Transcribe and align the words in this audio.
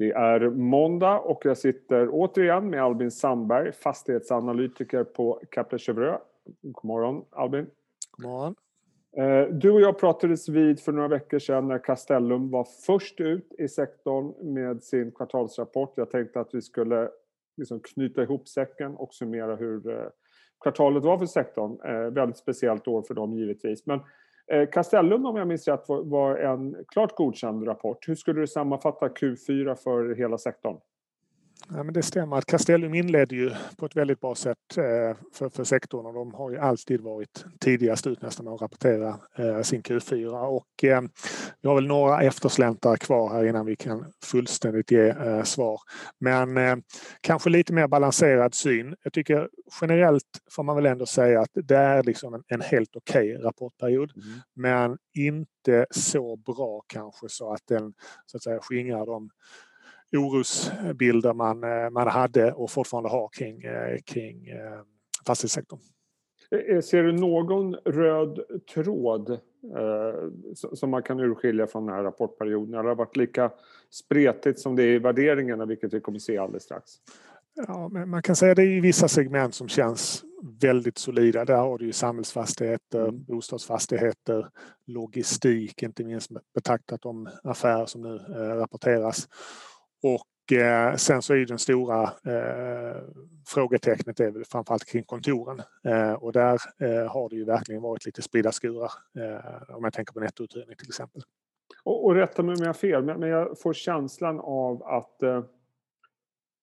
Det 0.00 0.10
är 0.10 0.50
måndag 0.50 1.18
och 1.18 1.44
jag 1.44 1.58
sitter 1.58 2.08
återigen 2.10 2.70
med 2.70 2.82
Albin 2.82 3.10
Sandberg, 3.10 3.72
fastighetsanalytiker 3.72 5.04
på 5.04 5.40
Kepler 5.54 5.78
Chevreux. 5.78 6.20
God 6.62 6.84
morgon 6.84 7.24
Albin. 7.30 7.66
God 8.10 8.30
morgon. 8.30 8.54
Eh, 9.16 9.54
du 9.54 9.70
och 9.70 9.80
jag 9.80 9.98
pratades 9.98 10.48
vid 10.48 10.80
för 10.80 10.92
några 10.92 11.08
veckor 11.08 11.38
sedan 11.38 11.68
när 11.68 11.78
Castellum 11.78 12.50
var 12.50 12.66
först 12.86 13.20
ut 13.20 13.52
i 13.58 13.68
sektorn 13.68 14.54
med 14.54 14.82
sin 14.82 15.12
kvartalsrapport. 15.12 15.92
Jag 15.96 16.10
tänkte 16.10 16.40
att 16.40 16.54
vi 16.54 16.62
skulle 16.62 17.10
liksom 17.56 17.80
knyta 17.80 18.22
ihop 18.22 18.48
säcken 18.48 18.96
och 18.96 19.14
summera 19.14 19.56
hur 19.56 19.90
eh, 19.90 20.08
kvartalet 20.60 21.04
var 21.04 21.18
för 21.18 21.26
sektorn. 21.26 21.78
Eh, 21.84 22.10
väldigt 22.10 22.38
speciellt 22.38 22.88
år 22.88 23.02
för 23.02 23.14
dem 23.14 23.34
givetvis. 23.34 23.86
Men 23.86 24.00
Eh, 24.52 24.68
Castellum 24.68 25.26
om 25.26 25.36
jag 25.36 25.48
minns 25.48 25.68
rätt 25.68 25.84
var 25.88 26.36
en 26.36 26.76
klart 26.88 27.16
godkänd 27.16 27.68
rapport. 27.68 28.08
Hur 28.08 28.14
skulle 28.14 28.40
du 28.40 28.46
sammanfatta 28.46 29.08
Q4 29.08 29.74
för 29.74 30.14
hela 30.14 30.38
sektorn? 30.38 30.76
Ja, 31.72 31.82
men 31.82 31.94
det 31.94 32.02
stämmer 32.02 32.36
att 32.36 32.46
Castellum 32.46 32.94
inledde 32.94 33.34
ju 33.34 33.50
på 33.76 33.86
ett 33.86 33.96
väldigt 33.96 34.20
bra 34.20 34.34
sätt 34.34 34.76
eh, 34.76 35.16
för, 35.32 35.48
för 35.48 35.64
sektorn 35.64 36.06
och 36.06 36.14
de 36.14 36.34
har 36.34 36.50
ju 36.50 36.58
alltid 36.58 37.00
varit 37.00 37.44
tidigast 37.60 38.06
ut 38.06 38.22
nästan 38.22 38.44
med 38.44 38.54
att 38.54 38.62
rapportera 38.62 39.18
eh, 39.38 39.62
sin 39.62 39.82
Q4 39.82 40.46
och 40.46 40.84
eh, 40.84 41.02
vi 41.62 41.68
har 41.68 41.74
väl 41.74 41.86
några 41.86 42.22
eftersläntar 42.22 42.96
kvar 42.96 43.30
här 43.30 43.44
innan 43.44 43.66
vi 43.66 43.76
kan 43.76 44.12
fullständigt 44.24 44.90
ge 44.90 45.14
svar. 45.44 45.80
Men 46.18 46.82
kanske 47.20 47.50
lite 47.50 47.72
mer 47.72 47.88
balanserad 47.88 48.54
syn. 48.54 48.96
Jag 49.02 49.12
tycker 49.12 49.48
generellt 49.80 50.24
får 50.50 50.62
man 50.62 50.76
väl 50.76 50.86
ändå 50.86 51.06
säga 51.06 51.40
att 51.40 51.50
det 51.54 51.76
är 51.76 52.02
liksom 52.02 52.34
en, 52.34 52.42
en 52.46 52.60
helt 52.60 52.96
okej 52.96 53.34
okay 53.34 53.44
rapportperiod 53.44 54.12
mm. 54.16 54.38
men 54.54 54.98
inte 55.14 55.86
så 55.90 56.36
bra 56.36 56.82
kanske 56.86 57.28
så 57.28 57.52
att 57.52 57.62
den 57.68 57.92
så 58.26 58.36
att 58.36 58.42
säga 58.42 58.58
skingrar 58.60 59.06
de 59.06 59.30
orosbilder 60.12 61.32
man, 61.32 61.64
eh, 61.64 61.90
man 61.90 62.08
hade 62.08 62.52
och 62.52 62.70
fortfarande 62.70 63.08
har 63.08 63.28
kring, 63.28 63.62
eh, 63.62 63.98
kring 64.04 64.48
eh, 64.48 64.80
fastighetssektorn. 65.26 65.78
Ser 66.82 67.02
du 67.02 67.12
någon 67.12 67.74
röd 67.74 68.40
tråd 68.74 69.30
eh, 69.30 70.30
som 70.54 70.90
man 70.90 71.02
kan 71.02 71.20
urskilja 71.20 71.66
från 71.66 71.86
den 71.86 71.94
här 71.94 72.02
rapportperioden? 72.02 72.74
Eller 72.74 72.82
har 72.82 72.88
det 72.88 72.94
varit 72.94 73.16
lika 73.16 73.50
spretigt 73.90 74.58
som 74.58 74.76
det 74.76 74.82
är 74.82 74.94
i 74.94 74.98
värderingarna, 74.98 75.66
vilket 75.66 75.94
vi 75.94 76.00
kommer 76.00 76.18
se 76.18 76.38
alldeles 76.38 76.62
strax? 76.62 76.90
Ja, 77.54 77.88
man 77.88 78.22
kan 78.22 78.36
säga 78.36 78.52
att 78.52 78.56
det 78.56 78.62
är 78.62 78.80
vissa 78.80 79.08
segment 79.08 79.54
som 79.54 79.68
känns 79.68 80.24
väldigt 80.60 80.98
solida. 80.98 81.44
Där 81.44 81.56
har 81.56 81.78
du 81.78 81.86
ju 81.86 81.92
samhällsfastigheter, 81.92 83.08
mm. 83.08 83.24
bostadsfastigheter, 83.24 84.48
logistik, 84.86 85.82
inte 85.82 86.04
minst 86.04 86.30
betraktat 86.54 87.02
de 87.02 87.28
affärer 87.44 87.86
som 87.86 88.02
nu 88.02 88.16
eh, 88.16 88.56
rapporteras. 88.56 89.28
Och 90.02 90.52
eh, 90.52 90.94
sen 90.96 91.22
så 91.22 91.34
är 91.34 91.46
den 91.46 91.58
stora 91.58 92.02
eh, 92.02 93.02
frågetecknet 93.46 94.20
är 94.20 94.30
väl 94.30 94.44
framförallt 94.44 94.84
kring 94.84 95.04
kontoren. 95.04 95.62
Eh, 95.84 96.12
och 96.12 96.32
där 96.32 96.60
eh, 96.78 97.12
har 97.12 97.28
det 97.28 97.36
ju 97.36 97.44
verkligen 97.44 97.82
varit 97.82 98.06
lite 98.06 98.22
spridda 98.22 98.52
skurar 98.52 98.92
eh, 99.18 99.76
om 99.76 99.84
jag 99.84 99.92
tänker 99.92 100.12
på 100.12 100.20
nettouthyrning 100.20 100.76
till 100.76 100.88
exempel. 100.88 101.22
Och, 101.84 102.04
och 102.04 102.14
rätta 102.14 102.42
mig 102.42 102.52
om 102.54 102.60
jag 102.60 102.68
har 102.68 102.74
fel, 102.74 103.04
men, 103.04 103.20
men 103.20 103.28
jag 103.28 103.58
får 103.58 103.72
känslan 103.72 104.40
av 104.40 104.82
att 104.82 105.22
eh, 105.22 105.44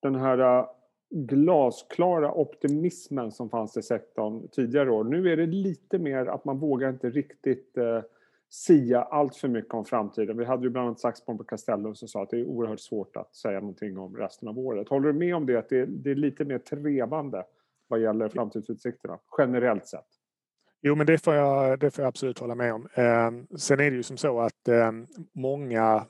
den 0.01 0.15
här 0.15 0.59
eh, 0.59 0.65
glasklara 1.09 2.31
optimismen 2.33 3.31
som 3.31 3.49
fanns 3.49 3.77
i 3.77 3.81
sektorn 3.81 4.47
tidigare 4.47 4.91
år. 4.91 5.03
Nu 5.03 5.31
är 5.31 5.37
det 5.37 5.45
lite 5.45 5.99
mer 5.99 6.25
att 6.25 6.45
man 6.45 6.59
vågar 6.59 6.89
inte 6.89 7.09
riktigt 7.09 7.77
eh, 7.77 8.01
sia 8.49 9.01
allt 9.03 9.35
för 9.35 9.47
mycket 9.47 9.73
om 9.73 9.85
framtiden. 9.85 10.37
Vi 10.37 10.45
hade 10.45 10.63
ju 10.63 10.69
bland 10.69 10.87
annat 10.87 10.99
Saxborn 10.99 11.37
på 11.37 11.43
Castellum 11.43 11.95
som 11.95 12.07
sa 12.07 12.23
att 12.23 12.29
det 12.29 12.39
är 12.39 12.45
oerhört 12.45 12.79
svårt 12.79 13.17
att 13.17 13.35
säga 13.35 13.59
någonting 13.59 13.97
om 13.97 14.15
resten 14.15 14.47
av 14.47 14.59
året. 14.59 14.89
Håller 14.89 15.07
du 15.07 15.19
med 15.19 15.35
om 15.35 15.45
det, 15.45 15.55
att 15.55 15.69
det 15.69 15.79
är, 15.79 15.85
det 15.85 16.11
är 16.11 16.15
lite 16.15 16.45
mer 16.45 16.59
trevande 16.59 17.43
vad 17.87 18.01
gäller 18.01 18.29
framtidsutsikterna, 18.29 19.19
generellt 19.37 19.87
sett? 19.87 20.05
Jo, 20.81 20.95
men 20.95 21.07
det 21.07 21.17
får 21.17 21.35
jag, 21.35 21.79
det 21.79 21.91
får 21.91 22.01
jag 22.01 22.09
absolut 22.09 22.39
hålla 22.39 22.55
med 22.55 22.73
om. 22.73 22.87
Eh, 22.93 23.57
sen 23.57 23.79
är 23.79 23.91
det 23.91 23.97
ju 23.97 24.03
som 24.03 24.17
så 24.17 24.39
att 24.39 24.67
eh, 24.67 24.91
många 25.33 26.05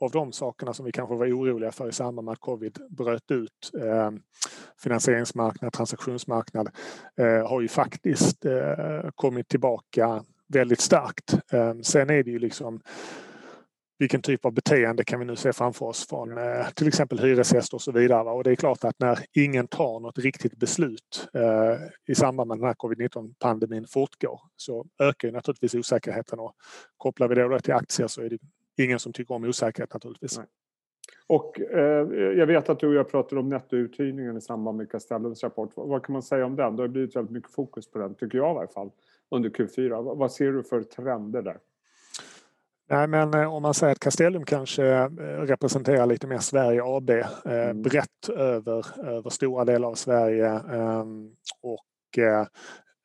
av 0.00 0.10
de 0.10 0.32
sakerna 0.32 0.74
som 0.74 0.84
vi 0.84 0.92
kanske 0.92 1.14
var 1.14 1.26
oroliga 1.26 1.72
för 1.72 1.88
i 1.88 1.92
samband 1.92 2.24
med 2.24 2.32
att 2.32 2.40
covid 2.40 2.78
bröt 2.90 3.30
ut, 3.30 3.70
eh, 3.82 4.10
finansieringsmarknad, 4.82 5.72
transaktionsmarknad, 5.72 6.68
eh, 7.16 7.48
har 7.48 7.60
ju 7.60 7.68
faktiskt 7.68 8.44
eh, 8.44 9.10
kommit 9.14 9.48
tillbaka 9.48 10.24
väldigt 10.48 10.80
starkt. 10.80 11.38
Ehm, 11.52 11.82
sen 11.82 12.10
är 12.10 12.22
det 12.22 12.30
ju 12.30 12.38
liksom 12.38 12.80
vilken 13.98 14.22
typ 14.22 14.44
av 14.44 14.52
beteende 14.52 15.04
kan 15.04 15.20
vi 15.20 15.26
nu 15.26 15.36
se 15.36 15.52
framför 15.52 15.86
oss 15.86 16.08
från 16.08 16.38
eh, 16.38 16.68
till 16.74 16.88
exempel 16.88 17.18
hyresgäster 17.18 17.74
och 17.74 17.82
så 17.82 17.92
vidare. 17.92 18.30
Och 18.30 18.44
det 18.44 18.50
är 18.50 18.54
klart 18.56 18.84
att 18.84 18.98
när 18.98 19.18
ingen 19.32 19.66
tar 19.68 20.00
något 20.00 20.18
riktigt 20.18 20.56
beslut 20.56 21.28
eh, 21.34 22.12
i 22.12 22.14
samband 22.14 22.48
med 22.48 22.58
den 22.58 22.66
här 22.66 22.74
covid-19 22.74 23.34
pandemin 23.38 23.86
fortgår 23.86 24.40
så 24.56 24.86
ökar 25.02 25.28
ju 25.28 25.34
naturligtvis 25.34 25.74
osäkerheten 25.74 26.38
och 26.38 26.54
kopplar 26.96 27.28
vi 27.28 27.34
det 27.34 27.48
då 27.48 27.58
till 27.58 27.74
aktier 27.74 28.08
så 28.08 28.22
är 28.22 28.30
det 28.30 28.38
ingen 28.82 28.98
som 28.98 29.12
tycker 29.12 29.34
om 29.34 29.44
osäkerhet 29.44 29.94
naturligtvis. 29.94 30.38
Nej. 30.38 30.46
Och 31.26 31.60
eh, 31.60 32.06
jag 32.12 32.46
vet 32.46 32.68
att 32.68 32.80
du 32.80 32.88
och 32.88 32.94
jag 32.94 33.10
pratade 33.10 33.40
om 33.40 33.48
nettouthyrningen 33.48 34.36
i 34.36 34.40
samband 34.40 34.76
med 34.76 34.90
Castellums 34.90 35.42
rapport. 35.42 35.70
Vad 35.74 36.04
kan 36.04 36.12
man 36.12 36.22
säga 36.22 36.46
om 36.46 36.56
den? 36.56 36.76
Det 36.76 36.82
har 36.82 36.88
blivit 36.88 37.16
väldigt 37.16 37.32
mycket 37.32 37.52
fokus 37.52 37.90
på 37.90 37.98
den, 37.98 38.14
tycker 38.14 38.38
jag 38.38 38.54
i 38.54 38.58
alla 38.58 38.68
fall 38.68 38.90
under 39.30 39.50
Q4. 39.50 40.16
Vad 40.16 40.32
ser 40.32 40.52
du 40.52 40.62
för 40.62 40.82
trender 40.82 41.42
där? 41.42 41.58
Nej, 42.90 43.06
men 43.06 43.34
eh, 43.34 43.54
om 43.54 43.62
man 43.62 43.74
säger 43.74 43.92
att 43.92 44.00
Castellum 44.00 44.44
kanske 44.44 44.86
eh, 44.86 45.08
representerar 45.20 46.06
lite 46.06 46.26
mer 46.26 46.38
Sverige 46.38 46.82
AB 46.84 47.10
eh, 47.10 47.26
mm. 47.44 47.82
brett 47.82 48.28
över, 48.28 49.06
över 49.08 49.30
stora 49.30 49.64
delar 49.64 49.88
av 49.88 49.94
Sverige 49.94 50.60
ehm, 50.72 51.30
och 51.62 52.18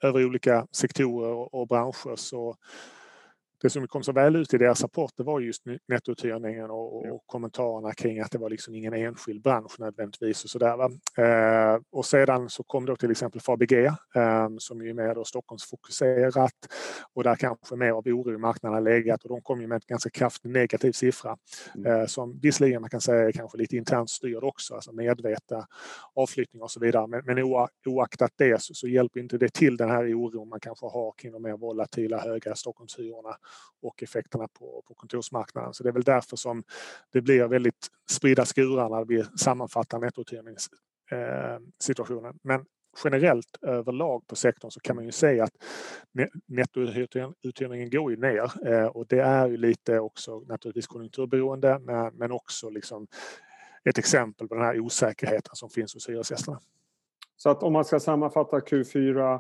över 0.03 0.25
olika 0.25 0.68
sektorer 0.72 1.56
och 1.56 1.68
branscher 1.68 2.16
så 2.16 2.56
det 3.63 3.69
som 3.69 3.88
kom 3.88 4.03
så 4.03 4.12
väl 4.12 4.35
ut 4.35 4.53
i 4.53 4.57
deras 4.57 4.81
rapport 4.81 5.12
det 5.18 5.24
var 5.24 5.40
just 5.40 5.63
nettouthyrningen 5.88 6.69
och, 6.69 7.06
och 7.06 7.24
kommentarerna 7.25 7.94
kring 7.94 8.19
att 8.19 8.31
det 8.31 8.38
var 8.38 8.50
liksom 8.50 8.75
ingen 8.75 8.94
enskild 8.94 9.41
bransch 9.41 9.79
nödvändigtvis 9.79 10.44
och 10.44 10.50
sådär. 10.50 10.84
Eh, 11.18 11.79
och 11.91 12.06
sedan 12.06 12.50
så 12.50 12.63
kom 12.63 12.85
då 12.85 12.96
till 12.96 13.12
exempel 13.12 13.41
Fabege 13.41 13.85
eh, 14.16 14.50
som 14.57 14.81
är 14.81 14.94
mer 14.94 15.16
då 15.16 15.23
Stockholmsfokuserat 15.23 16.53
och 17.13 17.23
där 17.23 17.35
kanske 17.35 17.75
mer 17.75 17.91
av 17.91 18.07
oro 18.07 18.34
i 18.34 18.38
marknaden 18.38 18.73
har 18.73 18.81
legat 18.81 19.23
och 19.23 19.29
de 19.29 19.41
kom 19.41 19.62
ju 19.62 19.68
med 19.68 19.75
en 19.75 19.81
ganska 19.88 20.09
kraftig 20.09 20.52
negativ 20.52 20.91
siffra 20.91 21.38
mm. 21.75 22.02
eh, 22.02 22.06
som 22.06 22.40
visserligen 22.41 22.81
man 22.81 22.90
kan 22.90 23.02
säga 23.02 23.28
är 23.28 23.31
kanske 23.31 23.57
lite 23.57 23.78
internt 23.78 24.09
styrd 24.09 24.44
också, 24.44 24.75
alltså 24.75 24.91
medvetna 24.91 25.68
avflyttning 26.16 26.62
och 26.62 26.72
så 26.72 26.79
vidare. 26.79 27.07
Men, 27.07 27.25
men 27.25 27.44
oaktat 27.85 28.31
det 28.35 28.62
så, 28.62 28.73
så 28.73 28.88
hjälper 28.88 29.19
inte 29.19 29.38
det 29.38 29.53
till 29.53 29.78
den 29.78 29.90
här 29.90 30.13
oron 30.13 30.50
man 30.50 30.59
kanske 30.59 30.85
har 30.85 31.13
kring 31.18 31.31
de 31.31 31.44
mer 31.44 31.57
volatila 31.57 32.19
höga 32.19 32.56
Stockholmshyrorna 32.56 33.35
och 33.81 34.03
effekterna 34.03 34.47
på, 34.47 34.84
på 34.88 34.94
kontorsmarknaden. 34.94 35.74
Så 35.74 35.84
det 35.84 35.90
är 35.90 35.94
väl 35.94 36.03
därför 36.03 36.38
som 36.38 36.64
det 37.12 37.22
blir 37.22 37.47
väldigt 37.47 37.88
spridda 38.09 38.46
skurar 38.46 38.90
när 38.90 39.06
vi 39.06 39.24
sammanfattar 39.38 40.00
nettouthyrningssituationen. 40.00 42.40
Men 42.44 42.66
generellt 43.03 43.58
överlag 43.62 44.28
på 44.28 44.36
sektorn 44.36 44.72
så 44.72 44.80
kan 44.80 44.96
man 44.96 45.06
ju 45.06 45.12
säga 45.12 45.44
att 45.44 45.53
nettouthyrningen 46.46 47.90
går 47.90 48.12
ju 48.12 48.18
ner 48.18 48.68
eh, 48.68 48.86
och 48.86 49.08
det 49.08 49.19
är 49.19 49.47
ju 49.47 49.58
lite 49.58 50.00
också 50.00 50.40
naturligtvis 50.40 50.88
konjunkturberoende 50.88 51.80
men 52.14 52.31
också 52.31 52.70
liksom 52.70 53.08
ett 53.84 53.97
exempel 53.97 54.47
på 54.47 54.56
den 54.56 54.64
här 54.64 54.80
osäkerheten 54.80 55.56
som 55.56 55.70
finns 55.70 55.94
hos 55.94 56.09
hyresgästerna. 56.09 56.59
Så 57.35 57.50
att 57.50 57.64
om 57.64 57.74
man 57.74 57.85
ska 57.85 58.00
sammanfatta 58.00 58.59
Q4 58.59 59.40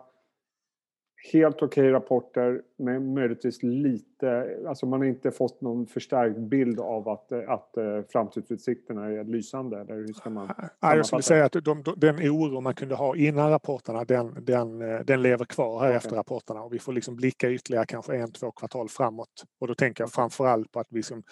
helt 1.31 1.55
okej 1.55 1.65
okay 1.65 1.91
rapporter, 1.91 2.61
men 2.77 3.13
möjligtvis 3.13 3.63
lite... 3.63 4.57
Alltså 4.67 4.85
man 4.85 4.99
har 4.99 5.07
inte 5.07 5.31
fått 5.31 5.61
någon 5.61 5.87
förstärkt 5.87 6.37
bild 6.37 6.79
av 6.79 7.09
att, 7.09 7.31
att 7.31 7.77
eh, 7.77 8.01
framtidsutsikterna 8.11 9.05
är 9.05 9.23
lysande. 9.23 9.81
Eller 9.81 9.95
hur 9.95 10.13
ska 10.13 10.29
man 10.29 10.53
ja, 10.79 10.95
jag 10.95 11.05
skulle 11.05 11.21
säga 11.21 11.45
att 11.45 11.51
de, 11.51 11.83
den 11.97 12.15
oro 12.15 12.61
man 12.61 12.73
kunde 12.73 12.95
ha 12.95 13.15
innan 13.15 13.49
rapporterna, 13.49 14.03
den, 14.03 14.45
den, 14.45 14.81
eh, 14.81 14.99
den 14.99 15.21
lever 15.21 15.45
kvar 15.45 15.79
här 15.79 15.87
okay. 15.87 15.97
efter 15.97 16.15
rapporterna. 16.15 16.61
Och 16.61 16.73
vi 16.73 16.79
får 16.79 16.93
liksom 16.93 17.15
blicka 17.15 17.49
ytterligare 17.49 17.85
kanske 17.85 18.15
en, 18.15 18.31
två 18.31 18.51
kvartal 18.51 18.89
framåt. 18.89 19.43
Och 19.61 19.67
då 19.67 19.75
tänker 19.75 20.03
jag 20.03 20.11
framförallt 20.11 20.71
på 20.71 20.79
att 20.79 20.87
vi 20.89 20.95
liksom 20.95 21.23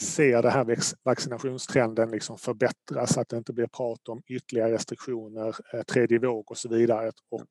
ser 0.00 0.42
det 0.42 0.50
här 0.50 0.76
vaccinationstrenden 1.04 2.10
liksom 2.10 2.38
förbättras, 2.38 3.18
att 3.18 3.28
det 3.28 3.36
inte 3.36 3.52
blir 3.52 3.66
prat 3.66 4.08
om 4.08 4.22
ytterligare 4.26 4.72
restriktioner, 4.72 5.54
eh, 5.72 5.82
tredje 5.82 6.18
våg 6.18 6.50
och 6.50 6.56
så 6.56 6.68
vidare. 6.68 7.12
Och 7.30 7.46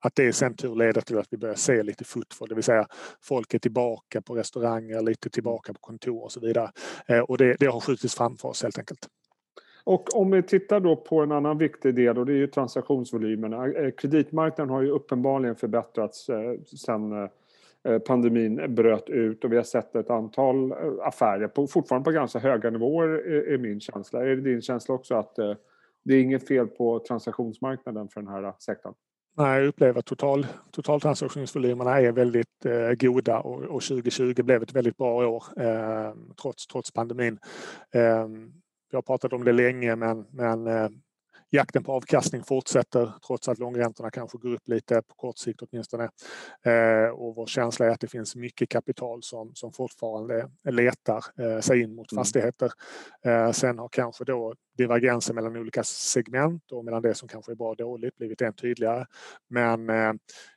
att 0.00 0.14
det 0.14 0.24
i 0.24 0.32
sin 0.32 0.54
tur 0.54 0.74
leder 0.74 1.00
till 1.00 1.18
att 1.18 1.26
vi 1.30 1.36
börjar 1.36 1.54
se 1.54 1.82
lite 1.82 2.04
footfall, 2.04 2.48
det 2.48 2.54
vill 2.54 2.64
säga 2.64 2.86
folk 3.20 3.54
är 3.54 3.58
tillbaka 3.58 4.22
på 4.22 4.34
restauranger, 4.34 5.02
lite 5.02 5.30
tillbaka 5.30 5.72
på 5.72 5.80
kontor 5.80 6.24
och 6.24 6.32
så 6.32 6.40
vidare. 6.40 6.70
Eh, 7.06 7.20
och 7.20 7.38
det, 7.38 7.56
det 7.60 7.66
har 7.66 7.80
skjutits 7.80 8.14
framför 8.14 8.48
oss 8.48 8.62
helt 8.62 8.78
enkelt. 8.78 9.08
Och 9.84 10.16
om 10.16 10.30
vi 10.30 10.42
tittar 10.42 10.80
då 10.80 10.96
på 10.96 11.20
en 11.20 11.32
annan 11.32 11.58
viktig 11.58 11.94
del 11.94 12.18
och 12.18 12.26
det 12.26 12.32
är 12.32 12.36
ju 12.36 12.46
transaktionsvolymerna. 12.46 13.66
Eh, 13.66 13.90
kreditmarknaden 13.90 14.74
har 14.74 14.82
ju 14.82 14.90
uppenbarligen 14.90 15.56
förbättrats 15.56 16.28
eh, 16.28 16.54
sedan 16.76 17.28
pandemin 18.06 18.74
bröt 18.74 19.08
ut 19.08 19.44
och 19.44 19.52
vi 19.52 19.56
har 19.56 19.62
sett 19.62 19.96
ett 19.96 20.10
antal 20.10 20.72
affärer, 21.02 21.48
på, 21.48 21.66
fortfarande 21.66 22.04
på 22.04 22.10
ganska 22.10 22.38
höga 22.38 22.70
nivåer 22.70 23.08
är 23.52 23.58
min 23.58 23.80
känsla. 23.80 24.22
Är 24.22 24.26
det 24.26 24.40
din 24.40 24.62
känsla 24.62 24.94
också 24.94 25.14
att 25.14 25.36
det 26.04 26.14
är 26.14 26.20
inget 26.20 26.48
fel 26.48 26.66
på 26.66 26.98
transaktionsmarknaden 26.98 28.08
för 28.08 28.20
den 28.20 28.30
här 28.30 28.52
sektorn? 28.58 28.94
Nej, 29.38 29.60
jag 29.60 29.68
upplever 29.68 29.98
att 29.98 30.06
total, 30.06 30.46
totaltransaktionsvolymerna 30.72 32.00
är 32.00 32.12
väldigt 32.12 32.64
eh, 32.64 32.92
goda 32.92 33.38
och, 33.38 33.62
och 33.62 33.82
2020 33.82 34.42
blev 34.42 34.62
ett 34.62 34.72
väldigt 34.72 34.96
bra 34.96 35.28
år 35.28 35.44
eh, 35.60 36.14
trots, 36.42 36.66
trots 36.66 36.90
pandemin. 36.92 37.38
Eh, 37.94 38.26
jag 38.90 38.96
har 38.96 39.02
pratat 39.02 39.32
om 39.32 39.44
det 39.44 39.52
länge 39.52 39.96
men, 39.96 40.26
men 40.30 40.66
eh, 40.66 40.88
jakten 41.50 41.84
på 41.84 41.92
avkastning 41.92 42.42
fortsätter 42.44 43.12
trots 43.26 43.48
att 43.48 43.58
långräntorna 43.58 44.10
kanske 44.10 44.38
går 44.38 44.54
upp 44.54 44.68
lite 44.68 45.02
på 45.02 45.14
kort 45.14 45.38
sikt 45.38 45.62
åtminstone. 45.62 46.10
Eh, 46.62 47.08
och 47.08 47.34
vår 47.34 47.46
känsla 47.46 47.86
är 47.86 47.90
att 47.90 48.00
det 48.00 48.08
finns 48.08 48.36
mycket 48.36 48.68
kapital 48.68 49.22
som, 49.22 49.54
som 49.54 49.72
fortfarande 49.72 50.50
letar 50.70 51.24
eh, 51.40 51.60
sig 51.60 51.82
in 51.82 51.94
mot 51.94 52.12
mm. 52.12 52.20
fastigheter. 52.20 52.72
Eh, 53.24 53.52
sen 53.52 53.78
har 53.78 53.88
kanske 53.88 54.24
då 54.24 54.54
divergensen 54.76 55.34
mellan 55.34 55.56
olika 55.56 55.84
segment 55.84 56.72
och 56.72 56.84
mellan 56.84 57.02
det 57.02 57.14
som 57.14 57.28
kanske 57.28 57.52
är 57.52 57.56
bra 57.56 57.68
och 57.68 57.76
dåligt 57.76 58.16
blivit 58.16 58.40
än 58.40 58.52
tydligare. 58.52 59.06
Men 59.48 59.88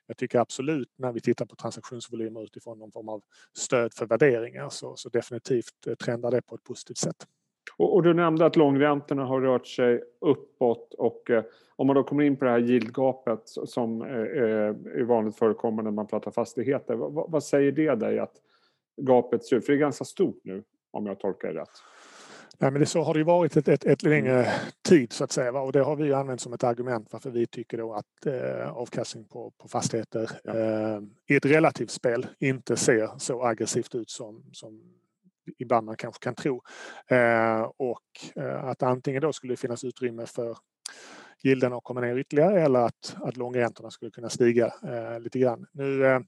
jag 0.07 0.17
tycker 0.17 0.39
absolut 0.39 0.89
när 0.97 1.11
vi 1.11 1.21
tittar 1.21 1.45
på 1.45 1.55
transaktionsvolymer 1.55 2.43
utifrån 2.43 2.79
någon 2.79 2.91
form 2.91 3.09
av 3.09 3.21
stöd 3.57 3.93
för 3.93 4.05
värderingar 4.05 4.69
så, 4.69 4.95
så 4.95 5.09
definitivt 5.09 5.99
trendar 6.03 6.31
det 6.31 6.41
på 6.41 6.55
ett 6.55 6.63
positivt 6.63 6.97
sätt. 6.97 7.25
Och, 7.77 7.95
och, 7.95 8.03
du 8.03 8.13
nämnde 8.13 8.45
att 8.45 8.55
långräntorna 8.55 9.25
har 9.25 9.41
rört 9.41 9.67
sig 9.67 10.03
uppåt 10.21 10.93
och 10.93 11.29
eh, 11.29 11.43
om 11.75 11.87
man 11.87 11.95
då 11.95 12.03
kommer 12.03 12.23
in 12.23 12.37
på 12.37 12.45
det 12.45 12.51
här 12.51 12.59
yieldgapet 12.59 13.41
som 13.45 14.01
eh, 14.01 14.07
är 14.07 15.03
vanligt 15.03 15.35
förekommande 15.35 15.91
när 15.91 15.95
man 15.95 16.07
pratar 16.07 16.31
fastigheter. 16.31 16.95
Vad, 16.95 17.31
vad, 17.31 17.43
säger 17.43 17.71
det 17.71 17.95
dig 17.95 18.19
att 18.19 18.33
gapet 19.01 19.45
ser 19.45 19.55
ut? 19.55 19.65
För 19.65 19.73
det 19.73 19.77
är 19.77 19.79
ganska 19.79 20.05
stort 20.05 20.39
nu 20.43 20.63
om 20.91 21.05
jag 21.05 21.19
tolkar 21.19 21.53
det 21.53 21.59
rätt. 21.59 21.69
Nej, 22.61 22.71
men 22.71 22.79
det 22.79 22.85
så 22.85 23.01
har 23.01 23.13
det 23.13 23.23
varit 23.23 23.57
ett, 23.57 23.67
ett, 23.67 23.85
ett 23.85 24.03
längre 24.03 24.47
tid 24.81 25.13
så 25.13 25.23
att 25.23 25.31
säga. 25.31 25.51
Va? 25.51 25.61
Och 25.61 25.71
det 25.71 25.79
har 25.79 25.95
vi 25.95 26.13
använt 26.13 26.41
som 26.41 26.53
ett 26.53 26.63
argument 26.63 27.07
varför 27.11 27.29
vi 27.29 27.47
tycker 27.47 27.77
då 27.77 27.93
att 27.93 28.25
eh, 28.25 28.77
avkastning 28.77 29.25
på, 29.25 29.51
på 29.57 29.67
fastigheter 29.67 30.29
ja. 30.43 30.57
eh, 30.57 31.01
i 31.27 31.35
ett 31.35 31.45
relativt 31.45 31.91
spel 31.91 32.27
inte 32.39 32.77
ser 32.77 33.09
så 33.17 33.43
aggressivt 33.43 33.95
ut 33.95 34.09
som, 34.09 34.43
som 34.51 34.81
ibland 35.57 35.85
man 35.85 35.95
kanske 35.95 36.23
kan 36.23 36.35
tro. 36.35 36.61
Eh, 37.07 37.61
och 37.77 38.01
eh, 38.35 38.63
att 38.63 38.83
antingen 38.83 39.21
då 39.21 39.33
skulle 39.33 39.53
det 39.53 39.57
finnas 39.57 39.83
utrymme 39.83 40.25
för 40.25 40.57
gilden 41.43 41.73
att 41.73 41.83
komma 41.83 42.01
ner 42.01 42.17
ytterligare 42.17 42.61
eller 42.61 42.79
att, 42.79 43.15
att 43.21 43.37
långräntorna 43.37 43.91
skulle 43.91 44.11
kunna 44.11 44.29
stiga 44.29 44.65
eh, 44.65 45.19
lite 45.19 45.39
grann. 45.39 45.65
Nu 45.73 46.05
eh, 46.05 46.19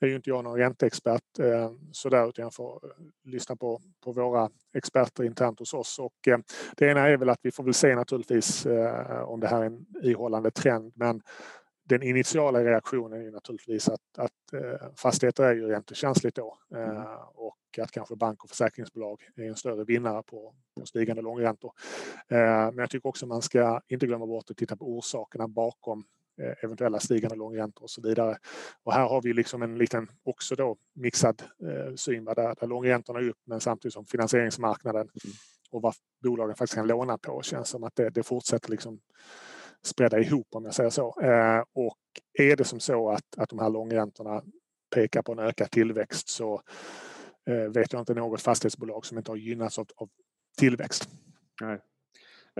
är 0.00 0.06
ju 0.06 0.16
inte 0.16 0.30
jag 0.30 0.44
någon 0.44 0.58
ränteexpert 0.58 1.38
eh, 1.38 1.70
sådär 1.92 2.28
utan 2.28 2.42
jag 2.42 2.54
får 2.54 2.80
eh, 2.84 2.90
lyssna 3.24 3.56
på, 3.56 3.80
på 4.04 4.12
våra 4.12 4.50
experter 4.74 5.24
internt 5.24 5.58
hos 5.58 5.74
oss. 5.74 5.98
Och, 5.98 6.28
eh, 6.28 6.38
det 6.76 6.86
ena 6.86 7.08
är 7.08 7.16
väl 7.16 7.28
att 7.28 7.40
vi 7.42 7.52
får 7.52 7.64
väl 7.64 7.74
se 7.74 7.94
naturligtvis 7.94 8.66
eh, 8.66 9.22
om 9.22 9.40
det 9.40 9.48
här 9.48 9.62
är 9.62 9.66
en 9.66 9.86
ihållande 10.02 10.50
trend 10.50 10.92
men 10.94 11.22
den 11.88 12.02
initiala 12.02 12.64
reaktionen 12.64 13.26
är 13.26 13.30
naturligtvis 13.30 13.88
att, 13.88 14.18
att 14.18 14.52
eh, 14.52 14.88
fastigheter 14.96 15.44
är 15.44 15.54
ju 15.54 15.66
räntekänsligt 15.68 16.36
då 16.36 16.58
mm. 16.74 16.96
eh, 16.96 17.22
och 17.34 17.58
att 17.82 17.90
kanske 17.90 18.16
bank 18.16 18.44
och 18.44 18.50
försäkringsbolag 18.50 19.20
är 19.36 19.48
en 19.48 19.56
större 19.56 19.84
vinnare 19.84 20.22
på, 20.22 20.54
på 20.80 20.86
stigande 20.86 21.22
långräntor. 21.22 21.72
Eh, 22.28 22.38
men 22.38 22.78
jag 22.78 22.90
tycker 22.90 23.08
också 23.08 23.26
man 23.26 23.42
ska 23.42 23.80
inte 23.88 24.06
glömma 24.06 24.26
bort 24.26 24.50
att 24.50 24.56
titta 24.56 24.76
på 24.76 24.84
orsakerna 24.84 25.48
bakom 25.48 26.04
eventuella 26.62 27.00
stigande 27.00 27.36
långräntor 27.36 27.82
och 27.82 27.90
så 27.90 28.02
vidare. 28.02 28.38
Och 28.82 28.92
här 28.92 29.08
har 29.08 29.22
vi 29.22 29.32
liksom 29.32 29.62
en 29.62 29.78
liten 29.78 30.08
också 30.22 30.54
då 30.54 30.76
mixad 30.94 31.42
eh, 31.62 31.94
syn 31.94 32.24
där, 32.24 32.34
där 32.34 32.66
långräntorna 32.66 33.18
är 33.18 33.28
upp 33.28 33.38
men 33.44 33.60
samtidigt 33.60 33.92
som 33.92 34.06
finansieringsmarknaden 34.06 35.00
mm. 35.00 35.36
och 35.70 35.82
vad 35.82 35.94
bolagen 36.22 36.56
faktiskt 36.56 36.74
kan 36.74 36.86
låna 36.86 37.18
på 37.18 37.42
känns 37.42 37.68
som 37.68 37.84
att 37.84 37.96
det, 37.96 38.10
det 38.10 38.22
fortsätter 38.22 38.70
liksom 38.70 39.00
sprädda 39.82 40.18
ihop 40.20 40.46
om 40.50 40.64
jag 40.64 40.74
säger 40.74 40.90
så. 40.90 41.20
Eh, 41.22 41.64
och 41.74 41.98
är 42.38 42.56
det 42.56 42.64
som 42.64 42.80
så 42.80 43.10
att, 43.10 43.38
att 43.38 43.48
de 43.48 43.58
här 43.58 43.70
långräntorna 43.70 44.42
pekar 44.94 45.22
på 45.22 45.32
en 45.32 45.38
ökad 45.38 45.70
tillväxt 45.70 46.28
så 46.28 46.62
eh, 47.50 47.72
vet 47.72 47.92
jag 47.92 48.02
inte 48.02 48.14
något 48.14 48.42
fastighetsbolag 48.42 49.06
som 49.06 49.18
inte 49.18 49.30
har 49.30 49.36
gynnats 49.36 49.78
av, 49.78 49.86
av 49.96 50.08
tillväxt. 50.58 51.08
Nej. 51.62 51.78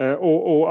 Eh, 0.01 0.15
och, 0.15 0.61
och 0.61 0.69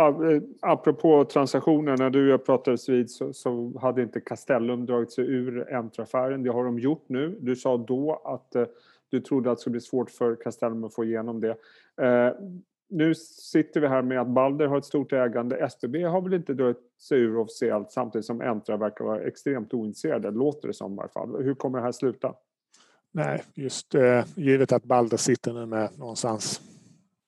apropå 0.61 1.25
transaktioner, 1.25 1.97
när 1.97 2.09
du 2.09 2.25
och 2.25 2.33
jag 2.33 2.45
pratades 2.45 2.89
vid 2.89 3.11
så, 3.11 3.33
så 3.33 3.79
hade 3.79 4.01
inte 4.01 4.21
Castellum 4.21 4.85
dragit 4.85 5.11
sig 5.11 5.25
ur 5.25 5.73
Entra-affären. 5.73 6.43
Det 6.43 6.51
har 6.51 6.65
de 6.65 6.79
gjort 6.79 7.05
nu. 7.07 7.37
Du 7.41 7.55
sa 7.55 7.77
då 7.77 8.21
att 8.25 8.69
du 9.09 9.21
trodde 9.21 9.51
att 9.51 9.57
det 9.57 9.61
skulle 9.61 9.71
bli 9.71 9.81
svårt 9.81 10.11
för 10.11 10.35
Castellum 10.35 10.83
att 10.83 10.93
få 10.93 11.03
igenom 11.03 11.41
det 11.41 11.57
nu 12.89 13.15
sitter 13.15 13.81
vi 13.81 13.87
här 13.87 14.01
med 14.01 14.21
att 14.21 14.27
Balder 14.27 14.67
har 14.67 14.77
ett 14.77 14.85
stort 14.85 15.13
ägande. 15.13 15.57
SBB 15.57 16.03
har 16.03 16.21
väl 16.21 16.33
inte 16.33 16.53
dragit 16.53 16.77
sig 17.01 17.19
ur 17.19 17.37
officiellt 17.37 17.91
samtidigt 17.91 18.25
som 18.25 18.41
Entra 18.41 18.77
verkar 18.77 19.05
vara 19.05 19.21
extremt 19.21 19.73
ointresserade, 19.73 20.31
låter 20.31 20.67
det 20.67 20.73
som 20.73 20.95
i 20.95 20.99
alla 20.99 21.09
fall. 21.09 21.43
Hur 21.43 21.55
kommer 21.55 21.77
det 21.77 21.83
här 21.83 21.91
sluta? 21.91 22.33
Nej, 23.11 23.43
just 23.53 23.95
eh, 23.95 24.25
givet 24.35 24.71
att 24.71 24.83
Balder 24.83 25.17
sitter 25.17 25.53
nu 25.53 25.65
med 25.65 25.89
någonstans 25.97 26.61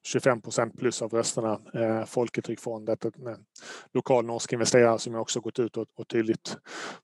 25 0.08 0.42
procent 0.42 0.80
plus 0.80 1.02
av 1.02 1.12
rösterna. 1.12 1.60
Eh, 1.74 2.06
Folketrygfondet, 2.06 3.06
eh, 3.06 3.12
en 3.26 3.46
lokal 3.94 4.26
norsk 4.26 4.54
investerare 4.54 5.00
som 5.00 5.16
också 5.16 5.40
gått 5.40 5.60
ut 5.60 5.78
och, 5.78 5.88
och 5.96 6.08
tydligt 6.08 6.58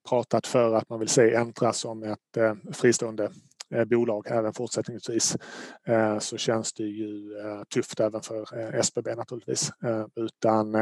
pratat 0.09 0.47
för 0.47 0.73
att 0.73 0.89
man 0.89 1.00
vill 1.00 1.09
se 1.09 1.35
Entra 1.35 1.73
som 1.73 2.03
ett 2.03 2.38
eh, 2.38 2.53
fristående 2.71 3.31
Eh, 3.73 3.85
bolag 3.85 4.27
även 4.27 4.53
fortsättningsvis 4.53 5.37
eh, 5.87 6.19
så 6.19 6.37
känns 6.37 6.73
det 6.73 6.83
ju 6.83 7.37
eh, 7.39 7.63
tufft 7.63 7.99
även 7.99 8.21
för 8.21 8.75
SBB 8.75 9.15
naturligtvis. 9.15 9.71
Utan 10.15 10.75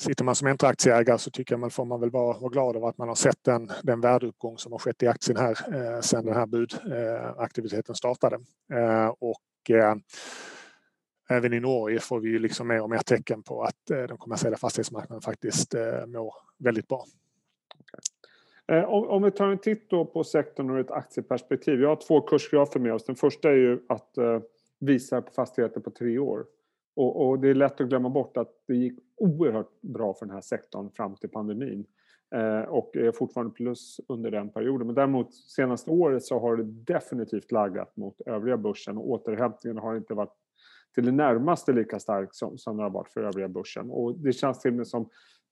Sitter 0.00 0.24
man 0.24 0.34
som 0.34 0.46
entra 0.46 1.18
så 1.18 1.30
tycker 1.30 1.52
jag 1.52 1.60
man 1.60 1.70
får 1.70 1.84
man 1.84 2.00
väl 2.00 2.10
vara, 2.10 2.38
vara 2.38 2.50
glad 2.50 2.76
över 2.76 2.88
att 2.88 2.98
man 2.98 3.08
har 3.08 3.14
sett 3.14 3.44
den, 3.44 3.70
den 3.82 4.00
värdeuppgång 4.00 4.58
som 4.58 4.72
har 4.72 4.78
skett 4.78 5.02
i 5.02 5.06
aktien 5.06 5.36
här 5.36 5.74
eh, 5.74 6.00
sedan 6.00 6.24
den 6.24 6.34
här 6.34 6.46
budaktiviteten 6.46 7.94
startade. 7.94 8.38
Eh, 8.72 9.06
och 9.06 9.70
eh, 9.70 9.94
även 11.30 11.52
i 11.52 11.60
Norge 11.60 12.00
får 12.00 12.20
vi 12.20 12.28
ju 12.28 12.38
liksom 12.38 12.68
mer 12.68 12.82
och 12.82 12.90
mer 12.90 12.98
tecken 12.98 13.42
på 13.42 13.62
att 13.62 13.90
eh, 13.90 14.02
den 14.02 14.18
kommersiella 14.18 14.56
fastighetsmarknaden 14.56 15.22
faktiskt 15.22 15.74
eh, 15.74 16.06
mår 16.06 16.34
väldigt 16.58 16.88
bra. 16.88 17.04
Eh, 18.70 18.84
om, 18.84 19.22
vi 19.22 19.30
tar 19.30 19.48
en 19.48 19.58
titt 19.58 19.90
då 19.90 20.04
på 20.04 20.24
sektorn 20.24 20.70
ur 20.70 20.78
ett 20.78 20.90
aktieperspektiv. 20.90 21.80
Jag 21.80 21.88
har 21.88 21.96
två 21.96 22.20
kursgrafer 22.20 22.80
med 22.80 22.94
oss. 22.94 23.04
Den 23.04 23.16
första 23.16 23.50
är 23.50 23.56
ju 23.56 23.80
att 23.88 24.18
eh, 24.18 24.40
visa 24.80 25.22
på 25.22 25.32
fastigheter 25.32 25.80
på 25.80 25.90
tre 25.90 26.18
år. 26.18 26.46
Och, 26.96 27.28
och, 27.28 27.38
det 27.38 27.48
är 27.48 27.54
lätt 27.54 27.80
att 27.80 27.88
glömma 27.88 28.08
bort 28.08 28.36
att 28.36 28.62
det 28.66 28.74
gick 28.74 28.98
oerhört 29.16 29.80
bra 29.80 30.14
för 30.14 30.26
den 30.26 30.34
här 30.34 30.40
sektorn 30.40 30.90
fram 30.90 31.16
till 31.16 31.28
pandemin. 31.28 31.86
Eh, 32.34 32.60
och 32.60 32.96
är 32.96 33.12
fortfarande 33.12 33.52
plus 33.52 34.00
under 34.08 34.30
den 34.30 34.48
perioden. 34.48 34.86
Men 34.86 34.96
däremot 34.96 35.34
senaste 35.34 35.90
året 35.90 36.24
så 36.24 36.38
har 36.38 36.56
det 36.56 36.64
definitivt 36.64 37.52
laggat 37.52 37.96
mot 37.96 38.20
övriga 38.20 38.56
börsen 38.56 38.98
och 38.98 39.10
återhämtningen 39.10 39.78
har 39.78 39.96
inte 39.96 40.14
varit 40.14 40.34
till 40.94 41.04
det 41.04 41.12
närmaste 41.12 41.72
lika 41.72 41.98
stark 41.98 42.28
som, 42.32 42.58
som 42.58 42.76
den 42.76 42.84
har 42.84 42.90
varit 42.90 43.08
för 43.08 43.22
övriga 43.22 43.48
börsen. 43.48 43.90
Och 43.90 44.18
det 44.18 44.32
känns 44.32 44.60
till 44.60 44.70
och 44.70 44.76
med 44.76 44.86
som 44.86 45.08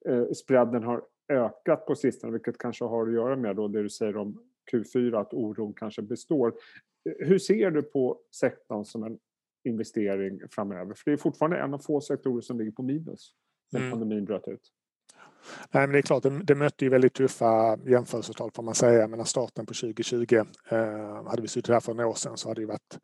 eh, 0.09 0.31
spreaden 0.31 0.83
har 0.83 1.03
ökat 1.29 1.87
på 1.87 1.95
sistone, 1.95 2.33
vilket 2.33 2.59
kanske 2.59 2.85
har 2.85 3.07
att 3.07 3.15
göra 3.15 3.37
med 3.37 3.57
då 3.57 3.69
det 3.69 3.83
du 3.83 3.91
säger 3.91 4.17
om 4.17 4.43
Q4, 4.73 5.21
att 5.21 5.35
oron 5.35 5.75
kanske 5.75 6.03
består. 6.03 6.55
Hur 7.19 7.39
ser 7.39 7.71
du 7.71 7.83
på 7.83 8.19
sektorn 8.41 8.85
som 8.85 9.03
en 9.03 9.19
investering 9.65 10.41
framöver? 10.51 10.95
För 10.95 11.03
det 11.05 11.13
är 11.13 11.17
fortfarande 11.17 11.59
en 11.59 11.75
av 11.75 11.79
få 11.79 12.01
sektorer 12.01 12.41
som 12.41 12.59
ligger 12.59 12.73
på 12.73 12.83
minus 12.83 13.33
när 13.73 13.81
mm. 13.81 13.91
pandemin 13.91 14.25
bröt 14.25 14.49
ut. 14.49 14.73
Nej, 15.71 15.87
men 15.87 15.93
det 15.93 15.99
är 15.99 16.03
klart, 16.03 16.23
det, 16.23 16.41
det 16.45 16.55
mötte 16.55 16.85
ju 16.85 16.91
väldigt 16.91 17.15
tuffa 17.15 17.79
jämförelsetal 17.87 18.51
får 18.55 18.63
man 18.63 18.75
säga. 18.75 19.09
Men 19.09 19.25
starten 19.25 19.67
på 19.67 19.75
2020, 19.75 20.35
eh, 20.69 21.25
hade 21.25 21.43
vi 21.43 21.49
suttit 21.49 21.69
här 21.69 21.81
för 21.81 21.95
några 21.95 22.09
år 22.09 22.15
sedan 22.15 22.37
så 22.37 22.49
hade 22.49 22.61
det 22.61 22.67
varit 22.67 22.99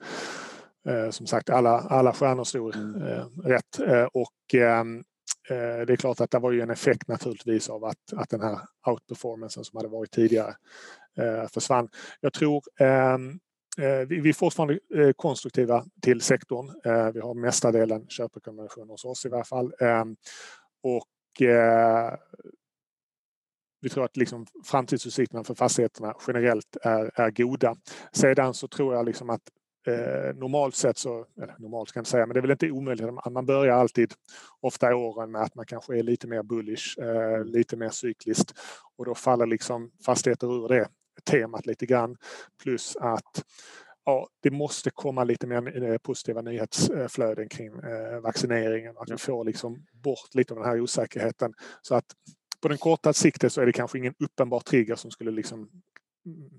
eh, 0.86 1.10
som 1.10 1.26
sagt 1.26 1.50
alla, 1.50 1.78
alla 1.78 2.12
stjärnor 2.12 2.44
stod 2.44 2.76
mm. 2.76 3.02
eh, 3.02 3.26
rätt. 3.44 3.80
Eh, 3.80 4.04
och 4.12 4.54
ehm, 4.54 4.98
Eh, 4.98 5.04
Eh, 5.48 5.86
det 5.86 5.92
är 5.92 5.96
klart 5.96 6.20
att 6.20 6.30
det 6.30 6.38
var 6.38 6.52
ju 6.52 6.60
en 6.60 6.70
effekt 6.70 7.08
naturligtvis 7.08 7.70
av 7.70 7.84
att, 7.84 8.12
att 8.16 8.30
den 8.30 8.40
här 8.40 8.58
outperformancen 8.86 9.64
som 9.64 9.76
hade 9.76 9.88
varit 9.88 10.10
tidigare 10.10 10.54
eh, 11.18 11.48
försvann. 11.48 11.88
Jag 12.20 12.32
tror 12.32 12.62
ehm, 12.80 13.30
eh, 13.78 14.08
vi 14.08 14.28
är 14.28 14.32
fortfarande 14.32 14.78
konstruktiva 15.16 15.84
till 16.02 16.20
sektorn. 16.20 16.66
Vi 17.12 17.20
har 17.20 17.34
mestadelen 17.34 18.06
köprekommendationer 18.08 18.92
hos 18.92 19.04
oss 19.04 19.26
i 19.26 19.28
varje 19.28 19.44
fall. 19.44 19.74
Ehm, 19.80 20.16
och 20.82 21.08
vi 23.80 23.88
tror 23.90 24.04
att 24.04 24.16
liksom 24.16 24.46
framtidsutsikterna 24.64 25.44
för 25.44 25.54
fastigheterna 25.54 26.14
generellt 26.26 26.76
är, 26.82 27.20
är 27.20 27.30
goda. 27.30 27.76
Sedan 28.12 28.54
så 28.54 28.68
tror 28.68 28.94
jag 28.94 29.06
liksom 29.06 29.30
att 29.30 29.42
Eh, 29.86 30.34
normalt 30.34 30.74
sett 30.74 30.98
så, 30.98 31.26
eller 31.42 31.54
normalt 31.58 31.88
ska 31.88 31.98
jag 31.98 32.00
inte 32.00 32.10
säga, 32.10 32.26
men 32.26 32.34
det 32.34 32.40
är 32.40 32.42
väl 32.42 32.50
inte 32.50 32.70
omöjligt 32.70 33.06
att 33.16 33.32
man 33.32 33.46
börjar 33.46 33.74
alltid, 33.76 34.12
ofta 34.60 34.90
i 34.90 34.94
åren, 34.94 35.30
med 35.30 35.42
att 35.42 35.54
man 35.54 35.66
kanske 35.66 35.98
är 35.98 36.02
lite 36.02 36.26
mer 36.26 36.42
bullish, 36.42 36.98
eh, 36.98 37.44
lite 37.44 37.76
mer 37.76 37.88
cykliskt 37.88 38.54
och 38.96 39.04
då 39.04 39.14
faller 39.14 39.46
liksom 39.46 39.90
fastigheter 40.06 40.64
ur 40.64 40.68
det 40.68 40.88
temat 41.24 41.66
lite 41.66 41.86
grann. 41.86 42.16
Plus 42.62 42.96
att 42.96 43.44
ja, 44.04 44.28
det 44.42 44.50
måste 44.50 44.90
komma 44.90 45.24
lite 45.24 45.46
mer 45.46 45.98
positiva 45.98 46.42
nyhetsflöden 46.42 47.48
kring 47.48 47.72
vaccineringen. 48.22 48.94
Att 48.98 49.10
vi 49.10 49.16
får 49.16 49.44
liksom 49.44 49.86
bort 49.92 50.34
lite 50.34 50.54
av 50.54 50.60
den 50.60 50.68
här 50.68 50.80
osäkerheten. 50.80 51.52
Så 51.82 51.94
att 51.94 52.04
på 52.60 52.68
den 52.68 52.78
korta 52.78 53.12
sikten 53.12 53.50
så 53.50 53.60
är 53.60 53.66
det 53.66 53.72
kanske 53.72 53.98
ingen 53.98 54.14
uppenbar 54.18 54.60
trigger 54.60 54.94
som 54.94 55.10
skulle 55.10 55.30
liksom 55.30 55.70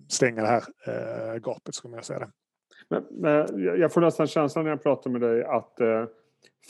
stänga 0.10 0.42
det 0.42 0.48
här 0.48 0.64
eh, 0.88 1.40
gapet, 1.40 1.76
skulle 1.76 1.96
jag 1.96 2.06
säga 2.06 2.20
det. 2.20 2.32
Men, 2.90 3.06
men, 3.10 3.64
jag 3.64 3.94
får 3.94 4.02
nästan 4.02 4.28
känslan 4.28 4.66
när 4.66 4.72
jag 4.72 4.84
pratar 4.84 5.10
med 5.10 5.22
dig 5.22 5.44
att 5.44 5.80
eh, 5.80 6.06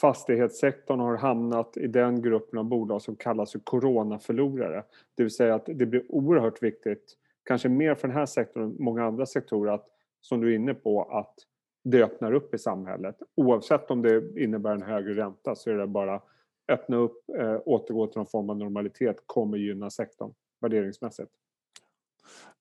fastighetssektorn 0.01 0.99
har 0.99 1.17
hamnat 1.17 1.77
i 1.77 1.87
den 1.87 2.21
gruppen 2.21 2.59
av 2.59 2.65
bolag 2.65 3.01
som 3.01 3.15
kallas 3.15 3.51
för 3.51 3.59
coronaförlorare. 3.59 4.83
Det 5.15 5.23
vill 5.23 5.35
säga 5.35 5.55
att 5.55 5.65
det 5.65 5.85
blir 5.85 6.03
oerhört 6.09 6.63
viktigt, 6.63 7.13
kanske 7.43 7.69
mer 7.69 7.95
för 7.95 8.07
den 8.07 8.17
här 8.17 8.25
sektorn 8.25 8.63
än 8.63 8.75
många 8.79 9.05
andra 9.05 9.25
sektorer, 9.25 9.71
att, 9.71 9.85
som 10.21 10.41
du 10.41 10.51
är 10.51 10.55
inne 10.55 10.73
på, 10.73 11.03
att 11.03 11.35
det 11.83 12.03
öppnar 12.03 12.33
upp 12.33 12.53
i 12.53 12.57
samhället. 12.57 13.15
Oavsett 13.35 13.91
om 13.91 14.01
det 14.01 14.41
innebär 14.43 14.71
en 14.71 14.81
högre 14.81 15.15
ränta 15.15 15.55
så 15.55 15.69
är 15.69 15.73
det 15.75 15.87
bara 15.87 16.21
öppna 16.67 16.97
upp, 16.97 17.29
eh, 17.39 17.61
återgå 17.65 18.07
till 18.07 18.17
någon 18.17 18.27
form 18.27 18.49
av 18.49 18.57
normalitet 18.57 19.17
kommer 19.25 19.57
gynna 19.57 19.89
sektorn 19.89 20.33
värderingsmässigt. 20.61 21.31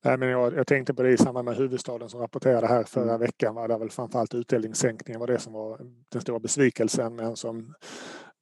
Nej, 0.04 0.18
men 0.18 0.28
jag, 0.28 0.54
jag, 0.54 0.66
tänkte 0.66 0.94
på 0.94 1.02
det 1.02 1.10
i 1.10 1.16
samband 1.16 1.44
med 1.44 1.56
huvudstaden 1.56 2.08
som 2.08 2.20
rapporterade 2.20 2.66
här 2.66 2.84
förra 2.84 3.04
mm. 3.04 3.20
veckan. 3.20 3.54
Var 3.54 3.68
det 3.68 3.78
väl 3.78 3.90
framförallt 3.90 4.34
utdelningssänkningen 4.34 5.20
var 5.20 5.26
det 5.26 5.38
som 5.38 5.52
var 5.52 5.80
den 6.08 6.20
stora 6.20 6.38
besvikelsen. 6.38 7.16
Men 7.16 7.36
som 7.36 7.74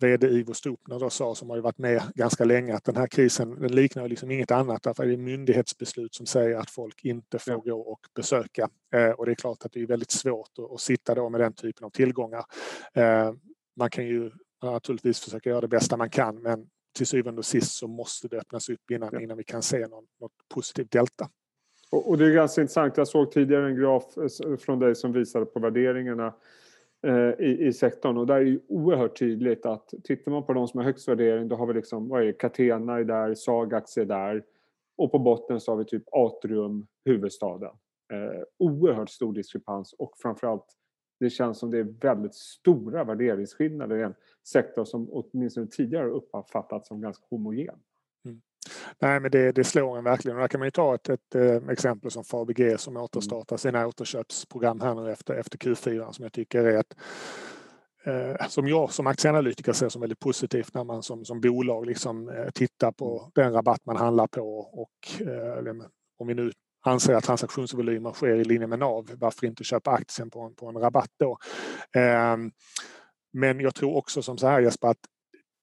VD 0.01 0.27
Ivo 0.27 0.55
Stupner 0.55 0.99
då 0.99 1.11
sa, 1.11 1.35
som 1.35 1.51
har 1.51 1.57
ju 1.57 1.63
varit 1.63 1.79
med 1.79 2.03
ganska 2.15 2.45
länge, 2.45 2.75
att 2.75 2.85
den 2.85 2.97
här 2.97 3.07
krisen 3.07 3.61
den 3.61 3.73
liknar 3.73 4.09
liksom 4.09 4.31
inget 4.31 4.51
annat. 4.51 4.83
Därför 4.83 5.03
är 5.03 5.09
det 5.09 5.17
myndighetsbeslut 5.17 6.15
som 6.15 6.27
säger 6.27 6.57
att 6.57 6.71
folk 6.71 7.05
inte 7.05 7.39
får 7.39 7.71
gå 7.71 7.81
och 7.81 8.01
besöka. 8.15 8.69
Eh, 8.95 9.11
och 9.11 9.27
det 9.27 9.33
är 9.33 9.37
klart 9.37 9.65
att 9.65 9.73
det 9.73 9.83
är 9.83 9.87
väldigt 9.87 10.11
svårt 10.11 10.51
att, 10.59 10.73
att 10.73 10.81
sitta 10.81 11.15
då 11.15 11.29
med 11.29 11.41
den 11.41 11.53
typen 11.53 11.85
av 11.85 11.91
tillgångar. 11.91 12.45
Eh, 12.95 13.33
man 13.77 13.91
kan 13.91 14.07
ju 14.07 14.31
naturligtvis 14.63 15.21
försöka 15.21 15.51
göra 15.51 15.61
det 15.61 15.69
bästa 15.69 15.97
man 15.97 16.11
kan, 16.11 16.43
men 16.43 16.67
till 16.93 17.07
syvende 17.07 17.39
och 17.39 17.45
sist 17.45 17.73
så 17.73 17.89
måste 17.89 18.29
det 18.29 18.39
öppnas 18.39 18.69
upp 18.69 18.91
innan, 18.91 19.23
innan 19.23 19.37
vi 19.37 19.45
kan 19.45 19.63
se 19.63 19.87
någon, 19.87 20.05
något 20.21 20.33
positivt 20.55 20.91
delta. 20.91 21.29
Och, 21.91 22.11
och, 22.11 22.19
det 22.19 22.27
är 22.27 22.31
ganska 22.31 22.61
intressant. 22.61 22.97
Jag 22.97 23.09
såg 23.09 23.33
tidigare 23.33 23.67
en 23.67 23.77
graf 23.77 24.05
eh, 24.17 24.57
från 24.57 24.79
dig 24.79 24.95
som 24.95 25.13
visade 25.13 25.47
på 25.47 25.61
värderingarna 25.61 26.35
eh, 27.07 27.47
i, 27.47 27.67
i 27.67 27.73
sektorn 27.73 28.19
och 28.19 28.27
där 28.27 28.37
är 28.37 28.45
det 28.45 28.59
oerhört 28.69 29.19
tydligt 29.19 29.67
att 29.67 29.95
tittar 30.05 30.31
man 30.31 30.47
på 30.47 30.53
de 30.53 30.69
som 30.69 30.79
har 30.79 30.85
högst 30.85 31.09
värdering 31.09 31.49
då 31.49 31.57
har 31.57 31.67
vi 31.67 31.75
liksom, 31.75 32.09
vad 32.09 32.23
är 32.23 32.33
Catena 32.33 32.99
är 32.99 33.05
där, 33.05 33.35
Sagax 33.35 33.97
är 33.97 34.05
där 34.05 34.45
och 34.97 35.11
på 35.11 35.19
botten 35.19 35.61
så 35.61 35.73
har 35.73 35.77
vi 35.77 35.85
typ 35.85 36.03
Atrium, 36.13 36.87
huvudstaden. 37.05 37.71
Eh, 38.13 38.43
oerhört 38.59 39.11
stor 39.11 39.33
diskrepans 39.33 39.93
och 39.93 40.13
framförallt 40.19 40.67
det 41.23 41.31
känns 41.31 41.59
som 41.59 41.71
det 41.71 41.79
är 41.79 41.95
väldigt 42.01 42.35
stora 42.35 43.05
värderingsskillnader 43.05 43.97
i 43.97 44.03
en 44.03 44.15
sektor 44.47 44.85
som 44.85 45.09
åtminstone 45.11 45.67
tidigare 45.67 46.09
uppfattats 46.09 46.89
som 46.89 47.01
ganska 47.01 47.25
homogen. 47.31 47.75
Nej, 48.99 49.21
men 49.21 49.31
det, 49.31 49.53
det 49.53 49.65
slår 49.65 49.99
en 49.99 50.05
verkligen. 50.05 50.37
Och 50.37 50.41
där 50.41 50.49
kan 50.49 50.61
man 50.61 50.67
ju 50.67 50.71
ta 50.71 50.95
ett, 50.95 51.09
ett, 51.09 51.35
ett 51.35 51.63
eh, 51.63 51.69
exempel 51.69 52.11
som 52.11 52.25
Fabg 52.25 52.81
som 52.81 52.97
återstartar 52.97 53.57
sina 53.57 53.87
återköpsprogram 53.87 54.81
här 54.81 54.95
nu 54.95 55.11
efter, 55.11 55.35
efter 55.35 55.59
Q4 55.59 56.13
som 56.13 56.23
jag 56.23 56.33
tycker 56.33 56.65
är 56.65 56.79
ett 56.79 56.97
eh, 58.05 58.47
som 58.49 58.69
jag 58.69 58.93
som 58.93 59.07
aktieanalytiker 59.07 59.73
ser 59.73 59.89
som 59.89 60.01
väldigt 60.01 60.19
positivt 60.19 60.75
när 60.75 60.85
man 60.85 61.03
som, 61.03 61.25
som 61.25 61.41
bolag 61.41 61.87
liksom 61.87 62.29
eh, 62.29 62.51
tittar 62.51 62.93
på 62.93 63.19
mm. 63.19 63.31
den 63.35 63.53
rabatt 63.53 63.87
man 63.87 63.97
handlar 63.97 64.27
på 64.27 64.59
och 64.59 65.21
eh, 65.21 65.75
om 66.19 66.27
vi 66.27 66.35
nu 66.35 66.53
anser 66.83 67.15
att 67.15 67.25
transaktionsvolymer 67.25 68.13
sker 68.13 68.35
i 68.35 68.45
linje 68.45 68.67
med 68.67 68.79
NAV, 68.79 69.11
varför 69.15 69.47
inte 69.47 69.65
köpa 69.65 69.91
aktien 69.91 70.31
på 70.31 70.41
en, 70.41 70.55
på 70.55 70.69
en 70.69 70.77
rabatt 70.77 71.11
då? 71.19 71.39
Eh, 72.01 72.37
men 73.33 73.61
jag 73.61 73.75
tror 73.75 73.97
också 73.97 74.23
som 74.23 74.39
så 74.39 74.47
här 74.47 74.61
Jesper 74.61 74.89
att 74.89 74.99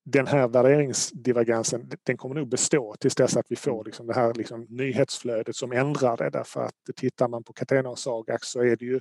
den 0.06 0.28
här 0.28 0.48
värderingsdivergensen 0.48 1.92
den 2.04 2.18
kommer 2.18 2.36
nog 2.36 2.50
bestå 2.50 2.96
tills 3.00 3.16
dess 3.16 3.38
att 3.38 3.46
vi 3.50 3.56
får 3.56 3.86
liksom 3.86 4.08
det 4.08 4.14
här 4.14 4.34
liksom 4.34 4.66
nyhetsflödet 4.70 5.56
som 5.56 5.72
ändrar 5.72 6.18
det. 6.18 6.30
Därför 6.30 6.62
att 6.62 6.76
tittar 6.96 7.28
man 7.28 7.44
på 7.44 7.54
Catena 7.54 7.90
och 7.90 8.00
Sagax 8.00 8.48
så 8.48 8.60
är 8.60 8.76
det 8.76 8.86
ju 8.86 9.00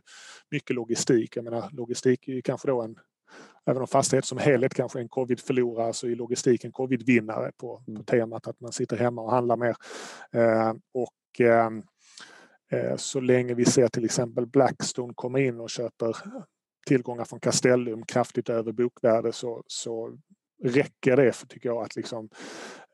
mycket 0.51 0.77
logistik. 0.77 1.37
Jag 1.37 1.45
menar, 1.45 1.71
logistik 1.73 2.29
är 2.29 2.33
ju 2.33 2.43
kanske 2.43 2.69
då 2.69 2.83
en 2.83 2.97
Även 3.67 3.83
om 3.83 3.89
fastighet 3.89 4.25
som 4.25 4.39
helhet 4.39 4.75
kanske 4.75 4.99
är 4.99 5.03
en 5.03 5.09
covid-förlorare 5.09 5.93
så 5.93 6.07
är 6.07 6.15
logistik 6.15 6.65
en 6.65 6.73
covid-vinnare 6.73 7.53
på, 7.57 7.83
på, 7.85 7.91
mm. 7.91 8.05
temat 8.05 8.47
att 8.47 8.61
man 8.61 8.73
sitter 8.73 8.97
hemma 8.97 9.23
och 9.23 9.31
handlar 9.31 9.57
mer. 9.57 9.77
Eh, 10.33 10.73
och 10.95 11.41
eh, 11.41 11.71
Eh, 12.71 12.97
så 12.97 13.21
länge 13.21 13.55
vi 13.55 13.65
ser 13.65 13.89
till 13.89 14.05
exempel 14.05 14.47
Blackstone 14.47 15.13
komma 15.17 15.41
in 15.41 15.61
och 15.61 15.71
köper 15.71 16.17
tillgångar 16.87 17.25
från 17.25 17.41
Castellum 17.41 18.03
kraftigt 18.05 18.49
över 18.49 18.73
bokvärde 18.73 19.33
så, 19.33 19.63
så 19.67 20.19
räcker 20.63 21.17
det 21.17 21.33
för, 21.33 21.47
tycker 21.47 21.69
jag, 21.69 21.83
att 21.83 21.97
liksom, 21.97 22.29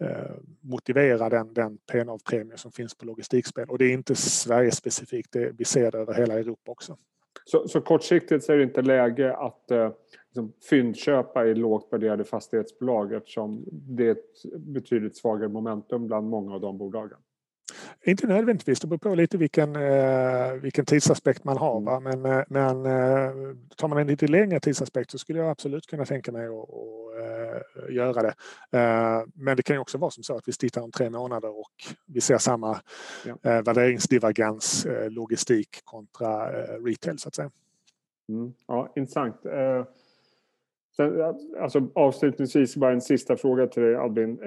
eh, 0.00 0.37
motivera 0.61 1.28
den, 1.28 1.54
den 1.54 1.78
PNAV-premie 1.93 2.57
som 2.57 2.73
finns 2.73 2.95
på 2.95 3.07
logistikspel. 3.07 3.71
Och 3.71 3.78
det 3.78 3.85
är 3.85 3.93
inte 3.93 4.14
Sverige-specifikt, 4.14 5.33
det, 5.33 5.52
vi 5.59 5.64
ser 5.64 5.90
det 5.90 5.99
över 5.99 6.14
hela 6.14 6.35
Europa 6.35 6.73
också. 6.73 6.97
Så, 7.45 7.69
så 7.69 7.81
kortsiktigt 7.81 8.45
så 8.45 8.52
är 8.52 8.57
det 8.57 8.62
inte 8.62 8.83
läge 8.83 9.37
att 9.37 9.71
eh, 9.71 9.90
liksom 10.26 10.52
fyndköpa 10.71 11.47
i 11.47 11.54
lågt 11.54 11.88
värderade 11.93 12.25
fastighetsbolag 12.25 13.12
eftersom 13.12 13.64
det 13.71 14.07
är 14.07 14.11
ett 14.11 14.57
betydligt 14.59 15.16
svagare 15.16 15.49
momentum 15.49 16.07
bland 16.07 16.28
många 16.28 16.54
av 16.54 16.61
de 16.61 16.78
bolagen? 16.78 17.19
Inte 18.06 18.26
nödvändigtvis, 18.26 18.80
det 18.80 18.87
beror 18.87 18.99
på 18.99 19.14
lite 19.14 19.38
vilken, 19.38 19.76
eh, 19.76 20.52
vilken 20.52 20.85
tidsaspekt 20.85 21.44
man 21.44 21.56
har. 21.56 21.80
Va? 21.80 22.00
Men, 22.00 22.25
eh, 22.25 22.42
men 22.49 22.87
eh, 22.87 23.56
tar 23.76 23.88
man 23.88 23.99
en 23.99 24.06
lite 24.06 24.26
längre 24.26 24.61
tidsaspekt 24.61 25.11
så 25.11 25.18
skulle 25.18 25.38
jag 25.38 25.50
absolut 25.50 25.87
kunna 25.87 26.04
tänka 26.04 26.33
mig 26.33 26.47
att, 26.47 26.68
att 27.85 27.92
göra 27.92 28.23
det. 28.23 28.35
Men 29.35 29.56
det 29.56 29.62
kan 29.62 29.76
ju 29.76 29.80
också 29.80 29.99
vara 29.99 30.11
som 30.11 30.23
så 30.23 30.37
att 30.37 30.49
vi 30.49 30.52
tittar 30.52 30.83
om 30.83 30.90
tre 30.90 31.11
månader 31.11 31.59
och 31.59 31.73
vi 32.06 32.21
ser 32.21 32.38
samma 32.38 32.80
ja. 33.26 33.37
Värderingsdivergens, 33.42 34.87
logistik 35.09 35.80
kontra 35.85 36.52
retail 36.78 37.18
så 37.18 37.28
att 37.28 37.35
säga. 37.35 37.50
Mm. 38.28 38.52
Ja, 38.66 38.92
intressant. 38.97 39.37
Sen, 40.97 41.23
alltså, 41.61 41.88
avslutningsvis 41.94 42.76
bara 42.76 42.92
en 42.92 43.00
sista 43.00 43.37
fråga 43.37 43.66
till 43.66 43.83
dig 43.83 43.97
Albin 43.97 44.38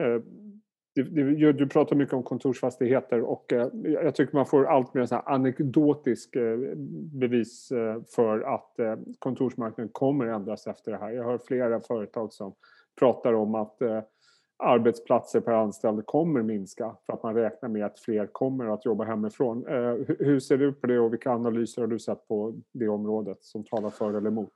du 1.54 1.68
pratar 1.68 1.96
mycket 1.96 2.14
om 2.14 2.24
kontorsfastigheter 2.24 3.22
och 3.22 3.54
eh, 3.54 3.68
jag 3.84 4.16
tycker 4.16 4.36
man 4.36 4.46
får 4.46 4.66
allt 4.66 4.94
mer 4.94 5.06
så 5.06 5.16
här 5.16 5.30
anekdotisk 5.30 6.36
eh, 6.36 6.58
bevis 7.14 7.72
eh, 7.72 8.02
för 8.16 8.40
att 8.40 8.80
eh, 8.80 8.96
kontorsmarknaden 9.20 9.90
kommer 9.92 10.26
ändras 10.26 10.68
efter 10.68 10.92
det 10.92 10.98
här. 10.98 11.12
Jag 11.12 11.24
hör 11.24 11.38
flera 11.38 11.80
företag 11.80 12.34
som 12.34 12.54
pratar 13.00 13.34
om 13.34 13.56
att 13.56 13.82
eh, 13.82 14.02
arbetsplatser 14.58 15.40
per 15.40 15.52
anställd 15.52 16.06
kommer 16.06 16.42
minska 16.42 16.96
för 17.06 17.14
att 17.14 17.24
man 17.24 17.36
räknar 17.36 17.70
med 17.70 17.86
att 17.86 18.00
fler 18.00 18.28
kommer 18.28 18.74
att 18.74 18.86
jobba 18.86 19.04
hemifrån. 19.04 19.68
Eh, 19.68 20.16
hur 20.20 20.40
ser 20.40 20.58
du 20.58 20.74
på 20.74 20.88
det 20.88 21.00
och 21.00 21.14
vilka 21.14 21.32
analyser 21.32 21.82
har 21.82 21.88
du 21.88 22.00
sett 22.00 22.28
på 22.28 22.54
det 22.72 22.88
området 22.88 23.38
som 23.44 23.64
talar 23.64 23.90
för 23.90 24.14
eller 24.14 24.30
emot? 24.30 24.54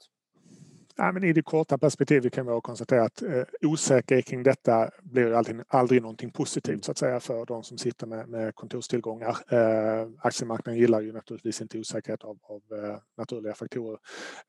Ja, 0.95 1.12
men 1.12 1.24
I 1.24 1.33
det 1.33 1.41
korta 1.41 1.77
perspektivet 1.77 2.33
kan 2.33 2.45
vi 2.45 2.62
konstatera 2.63 3.03
att 3.03 3.21
eh, 3.21 3.43
osäkerhet 3.62 4.25
kring 4.25 4.43
detta 4.43 4.89
blir 5.01 5.33
aldrig, 5.33 5.62
aldrig 5.67 6.01
någonting 6.01 6.31
positivt 6.31 6.86
så 6.86 6.91
att 6.91 6.98
säga 6.98 7.19
för 7.19 7.45
de 7.45 7.63
som 7.63 7.77
sitter 7.77 8.07
med, 8.07 8.29
med 8.29 8.55
kontorstillgångar. 8.55 9.38
Eh, 9.50 10.10
aktiemarknaden 10.19 10.79
gillar 10.79 11.01
ju 11.01 11.13
naturligtvis 11.13 11.62
inte 11.62 11.79
osäkerhet 11.79 12.24
av, 12.24 12.38
av 12.43 12.62
eh, 12.77 12.98
naturliga 13.17 13.53
faktorer. 13.53 14.00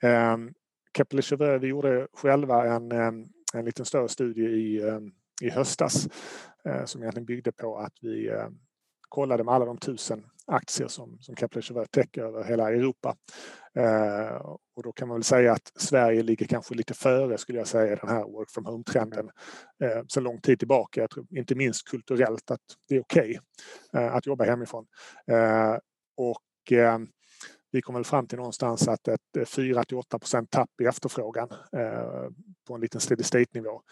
Eh, 0.03 0.37
Kepler 0.97 1.23
Chevreux, 1.23 1.63
vi 1.63 1.67
gjorde 1.67 2.09
själva 2.13 2.75
en, 2.75 2.93
ehm, 2.93 3.27
en 3.55 3.65
liten 3.65 3.85
större 3.85 4.09
studie 4.09 4.47
i, 4.47 4.83
ehm, 4.83 5.13
i 5.43 5.51
höstas 5.51 6.09
eh, 6.65 6.85
som 6.85 7.03
egentligen 7.03 7.27
byggde 7.27 7.53
på 7.53 7.79
att 7.79 7.95
vi 8.01 8.29
ehm, 8.29 8.59
kollade 9.09 9.45
med 9.45 9.55
alla 9.55 9.65
de 9.65 9.79
tusen 9.79 10.25
aktier 10.47 10.89
som, 10.89 11.19
som 11.21 11.37
Kepler 11.37 11.87
täcker 11.87 12.23
över 12.23 12.45
hela 12.45 12.69
Europa. 12.71 13.17
Eh, 13.75 14.37
och 14.77 14.83
då 14.83 14.93
kan 14.93 15.09
man 15.09 15.17
väl 15.17 15.25
säga 15.25 15.53
att 15.53 15.73
Sverige 15.77 16.23
ligger 16.23 16.47
kanske 16.47 16.75
lite 16.75 16.95
före 16.95 17.39
skulle 17.39 17.59
jag 17.59 17.67
säga 17.67 17.97
den 17.97 18.09
här 18.09 18.25
work 18.25 18.51
from 18.51 18.67
home-trenden 18.67 19.31
eh, 19.85 20.03
så 20.07 20.21
lång 20.21 20.41
tid 20.41 20.59
tillbaka. 20.59 21.01
Jag 21.01 21.11
tror 21.11 21.27
inte 21.31 21.55
minst 21.55 21.89
kulturellt 21.89 22.51
att 22.51 22.61
det 22.89 22.97
är 22.97 23.01
okej 23.01 23.39
okay, 23.93 24.03
eh, 24.03 24.15
att 24.15 24.27
jobba 24.27 24.45
hemifrån. 24.45 24.87
Eh, 25.31 25.77
och 26.17 26.73
eh, 26.79 26.99
vi 27.73 27.83
kom 27.83 27.95
väl 27.95 28.05
fram 28.05 28.27
till 28.27 28.39
någonstans 28.39 28.89
att 28.89 29.09
ett 29.09 29.37
eh, 29.39 29.45
4 29.45 29.85
till 29.85 29.97
8 29.97 30.19
procent 30.19 30.51
tapp 30.51 30.71
i 30.83 30.85
efterfrågan 30.85 31.49
eh, 31.77 32.29
på 32.67 32.75
en 32.75 32.81
liten 32.81 33.01
steady 33.01 33.23
state-nivå 33.23 33.83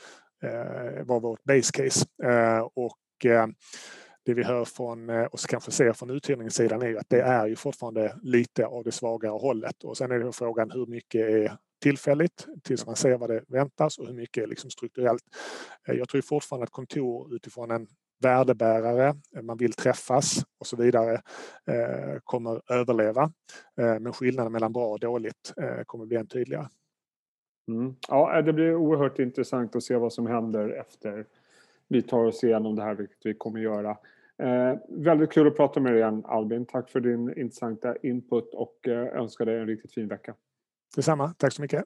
eh, 0.43 1.05
var 1.05 1.21
vårt 1.21 1.45
base 1.45 1.73
case. 1.73 2.07
Eh, 2.23 2.69
och 2.75 3.27
det 4.31 4.35
vi 4.35 4.45
hör 4.45 4.65
från 4.65 5.11
eh, 5.11 5.25
och 5.25 5.41
kanske 5.41 5.71
ser 5.71 5.93
från 5.93 6.11
uthyrningssidan 6.11 6.83
är 6.83 6.95
att 6.95 7.09
det 7.09 7.21
är 7.21 7.47
ju 7.47 7.57
fortfarande 7.57 8.17
lite 8.23 8.67
av 8.67 8.85
det 8.85 8.93
svagare 8.93 9.33
hållet. 9.33 9.85
Och 9.85 9.97
sen 9.97 10.11
är 10.11 10.19
det 10.19 10.33
frågan 10.33 10.71
hur 10.71 10.87
mycket 10.87 11.21
är 11.21 11.57
tillfälligt 11.83 12.47
tills 12.63 12.87
man 12.87 12.97
ser 12.97 13.19
vad 13.19 13.31
det 13.31 13.45
väntas 13.49 13.99
och 13.99 14.07
hur 14.07 14.15
mycket 14.15 14.43
är 14.43 14.47
liksom 14.47 14.71
strukturellt. 14.71 15.23
Eh, 15.89 15.95
jag 15.95 16.09
tror 16.09 16.21
fortfarande 16.21 16.65
att 16.65 16.71
kontor 16.71 17.35
utifrån 17.35 17.71
en 17.71 17.87
värdebärare, 18.23 19.15
eh, 19.37 19.43
man 19.43 19.57
vill 19.57 19.73
träffas 19.73 20.45
och 20.61 20.67
så 20.67 20.77
vidare 20.77 21.21
kommer 22.25 22.73
överleva. 22.73 23.33
Men 23.77 24.13
skillnaden 24.13 24.53
mellan 24.53 24.73
bra 24.73 24.87
och 24.87 25.01
dåligt 25.01 25.55
kommer 25.87 26.07
bli 26.07 26.17
än 26.17 26.27
tydligare. 26.27 26.67
Mm. 27.69 27.95
Ja, 28.09 28.43
det 28.43 28.53
blir 28.53 28.75
oerhört 28.75 29.19
intressant 29.19 29.77
att 29.77 29.83
se 29.83 29.97
vad 29.97 30.13
som 30.13 30.27
händer 30.27 30.69
efter 30.69 31.27
vi 31.91 32.03
tar 32.03 32.25
oss 32.25 32.45
igenom 32.45 32.77
det 32.77 32.83
här, 32.83 32.95
vilket 32.95 33.27
vi 33.27 33.35
kommer 33.35 33.61
göra. 33.61 33.97
Eh, 34.41 34.79
väldigt 34.89 35.33
kul 35.33 35.47
att 35.47 35.57
prata 35.57 35.81
med 35.81 35.93
dig 35.93 36.01
igen 36.01 36.25
Albin. 36.27 36.67
Tack 36.67 36.91
för 36.91 37.01
din 37.01 37.39
intressanta 37.39 37.97
input 37.97 38.55
och 38.55 38.89
eh, 38.89 39.21
önskar 39.21 39.45
dig 39.47 39.59
en 39.61 39.67
riktigt 39.67 39.95
fin 39.95 40.09
vecka. 40.09 40.35
Detsamma. 40.97 41.35
Tack 41.39 41.53
så 41.53 41.63
mycket. 41.63 41.85